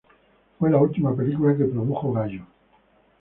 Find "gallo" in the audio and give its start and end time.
2.11-2.43